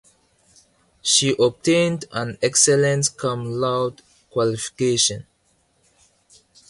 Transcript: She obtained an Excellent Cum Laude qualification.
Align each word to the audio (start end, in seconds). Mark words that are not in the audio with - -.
She 1.03 1.35
obtained 1.37 2.05
an 2.11 2.39
Excellent 2.41 3.15
Cum 3.19 3.45
Laude 3.45 4.01
qualification. 4.31 5.27